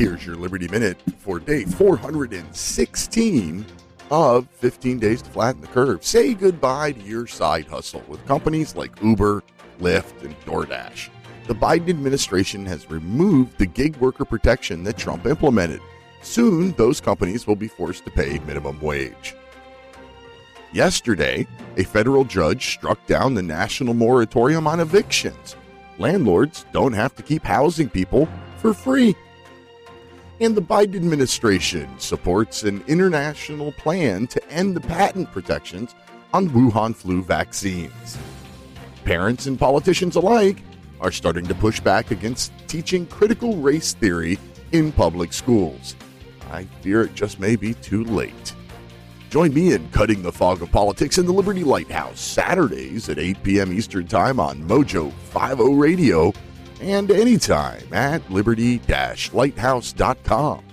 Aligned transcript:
Here's 0.00 0.24
your 0.24 0.36
Liberty 0.36 0.66
Minute 0.66 0.96
for 1.18 1.38
day 1.38 1.66
416 1.66 3.66
of 4.10 4.48
15 4.48 4.98
Days 4.98 5.20
to 5.20 5.28
Flatten 5.28 5.60
the 5.60 5.66
Curve. 5.66 6.02
Say 6.02 6.32
goodbye 6.32 6.92
to 6.92 7.00
your 7.02 7.26
side 7.26 7.66
hustle 7.66 8.02
with 8.08 8.24
companies 8.24 8.74
like 8.74 8.98
Uber, 9.02 9.42
Lyft, 9.78 10.24
and 10.24 10.34
DoorDash. 10.46 11.10
The 11.48 11.54
Biden 11.54 11.90
administration 11.90 12.64
has 12.64 12.88
removed 12.88 13.58
the 13.58 13.66
gig 13.66 13.94
worker 13.96 14.24
protection 14.24 14.84
that 14.84 14.96
Trump 14.96 15.26
implemented. 15.26 15.82
Soon, 16.22 16.72
those 16.78 16.98
companies 16.98 17.46
will 17.46 17.54
be 17.54 17.68
forced 17.68 18.06
to 18.06 18.10
pay 18.10 18.38
minimum 18.46 18.80
wage. 18.80 19.34
Yesterday, 20.72 21.46
a 21.76 21.84
federal 21.84 22.24
judge 22.24 22.72
struck 22.72 23.06
down 23.06 23.34
the 23.34 23.42
national 23.42 23.92
moratorium 23.92 24.66
on 24.66 24.80
evictions. 24.80 25.56
Landlords 25.98 26.64
don't 26.72 26.94
have 26.94 27.14
to 27.16 27.22
keep 27.22 27.44
housing 27.44 27.90
people 27.90 28.26
for 28.56 28.72
free. 28.72 29.14
And 30.40 30.54
the 30.54 30.62
Biden 30.62 30.96
administration 30.96 31.86
supports 31.98 32.62
an 32.62 32.82
international 32.86 33.72
plan 33.72 34.26
to 34.28 34.50
end 34.50 34.74
the 34.74 34.80
patent 34.80 35.30
protections 35.32 35.94
on 36.32 36.48
Wuhan 36.48 36.96
flu 36.96 37.22
vaccines. 37.22 38.16
Parents 39.04 39.44
and 39.44 39.58
politicians 39.58 40.16
alike 40.16 40.62
are 41.02 41.12
starting 41.12 41.46
to 41.46 41.54
push 41.54 41.78
back 41.80 42.10
against 42.10 42.52
teaching 42.68 43.04
critical 43.06 43.56
race 43.58 43.92
theory 43.92 44.38
in 44.72 44.92
public 44.92 45.34
schools. 45.34 45.94
I 46.50 46.64
fear 46.80 47.02
it 47.02 47.14
just 47.14 47.38
may 47.38 47.54
be 47.54 47.74
too 47.74 48.04
late. 48.04 48.54
Join 49.28 49.52
me 49.52 49.74
in 49.74 49.90
Cutting 49.90 50.22
the 50.22 50.32
Fog 50.32 50.62
of 50.62 50.72
Politics 50.72 51.18
in 51.18 51.26
the 51.26 51.32
Liberty 51.32 51.64
Lighthouse, 51.64 52.18
Saturdays 52.18 53.10
at 53.10 53.18
8 53.18 53.42
p.m. 53.42 53.72
Eastern 53.72 54.06
Time 54.06 54.40
on 54.40 54.66
Mojo 54.66 55.12
50 55.12 55.74
Radio 55.74 56.32
and 56.80 57.10
anytime 57.10 57.82
at 57.92 58.30
liberty-lighthouse.com. 58.30 60.69